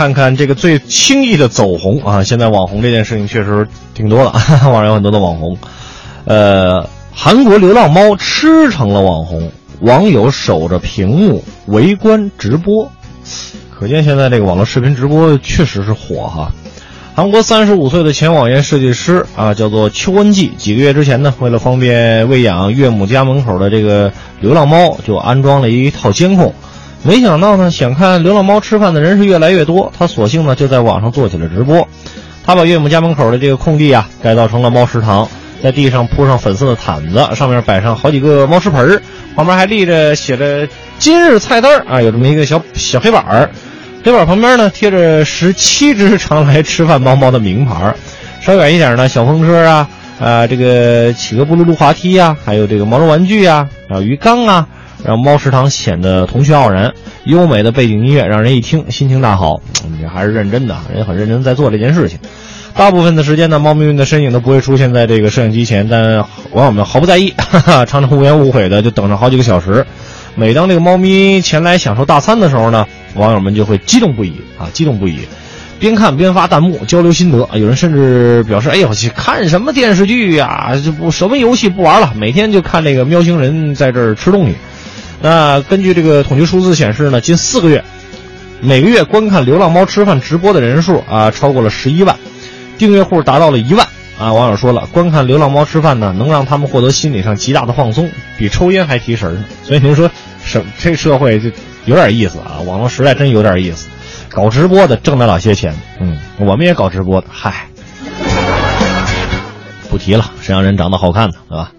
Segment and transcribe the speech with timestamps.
[0.00, 2.24] 看看这个最轻易的走红啊！
[2.24, 4.32] 现在网红这件事情确实挺多了，
[4.64, 5.58] 网上有很多的网红。
[6.24, 12.90] 呃，韩国流浪猫吃成了网红，网友守着屏幕围观直播，
[13.78, 16.50] 可见现在这个网络视频直播确实是火哈。
[17.14, 24.10] 韩国三十五岁的前网页设计师啊，叫做邱恩济，几个月之前呢，为了方便喂养岳母家门口的这个
[24.40, 26.54] 流浪猫，就安装了一套监控。
[27.02, 31.86] 没想到呢，想看流浪猫吃饭的人是越来越多，他索性呢就在网上做起了直播。
[32.44, 35.26] 他把岳母家门口的这个空地啊，改造成了猫食堂，
[35.62, 39.00] 在地上铺上粉色的毯子，上面摆上好几个猫食盆儿，
[39.34, 40.68] 旁边还立着写着
[40.98, 43.50] 今日菜单啊，有这么一个小小黑板儿。
[44.04, 47.94] 黑板旁边呢贴着十七只常来吃饭猫猫的名牌，
[48.40, 49.88] 稍远一点呢，小风车啊，
[50.20, 54.66] 啊，这个企鹅布噜噜滑梯呀，还有这个毛绒玩具啊，啊，鱼缸啊，
[55.04, 56.92] 让猫食堂显得童趣盎然。
[57.24, 59.60] 优美的背景音乐让人一听心情大好，
[59.98, 62.18] 你还是认真的，人很认真在做这件事情。
[62.74, 69.84] 大部分的时间呢，猫咪们的身影都不会出现在这个摄像机前，但网友们毫不在意， 哈哈，常常无怨无悔的就等上好几个小时。
[70.34, 72.86] 每当这个猫咪前来享受大餐的时候呢，
[73.16, 75.18] 网友们就会激动不已啊，激动不已，
[75.78, 77.50] 边看边发弹幕交流心得啊。
[77.54, 80.74] 有人甚至表示：“哎呦，去看什么电视剧呀？
[80.82, 84.54] 就不什么游戏不玩了，每天就看这个喵星人在这儿吃东西。”
[85.20, 87.84] 那根据这个统计数字显示呢，近四个月，
[88.60, 92.16] 每个月观看流浪猫吃饭直播的人数啊，超过了十一万，
[92.78, 93.86] 订阅户达到了一万
[94.18, 94.32] 啊。
[94.32, 99.44] 网友说了，观看流浪猫吃饭呢，能让他们获得心理上极大的放松，比抽烟还提神呢。
[99.62, 100.10] 所以您说。
[100.42, 101.50] 什这社会就
[101.84, 102.64] 有点意思啊！
[102.66, 103.88] 网络时代真有点意思，
[104.30, 105.74] 搞直播的挣了老些钱。
[106.00, 107.68] 嗯，我们也搞直播的，嗨，
[109.90, 111.72] 不提了，谁让人长得好看呢，对吧？